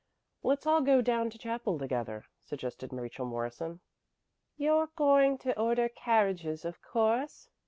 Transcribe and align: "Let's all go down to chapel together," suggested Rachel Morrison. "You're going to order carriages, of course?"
"Let's 0.41 0.65
all 0.65 0.81
go 0.81 1.03
down 1.03 1.29
to 1.29 1.37
chapel 1.37 1.77
together," 1.77 2.25
suggested 2.43 2.91
Rachel 2.91 3.27
Morrison. 3.27 3.81
"You're 4.57 4.89
going 4.95 5.37
to 5.37 5.55
order 5.55 5.89
carriages, 5.89 6.65
of 6.65 6.81
course?" 6.81 7.49